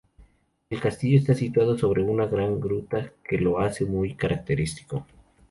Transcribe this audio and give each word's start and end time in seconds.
El 0.71 0.81
Castillo 0.81 1.19
está 1.19 1.35
situado 1.35 1.77
sobre 1.77 2.01
una 2.01 2.25
gran 2.25 2.59
gruta 2.59 3.11
que 3.23 3.37
lo 3.37 3.59
hace 3.59 3.85
muy 3.85 4.15
característico. 4.15 5.05